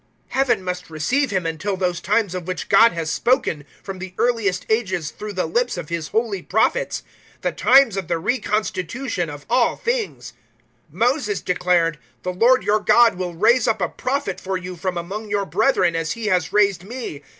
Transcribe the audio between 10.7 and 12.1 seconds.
003:022 Moses declared,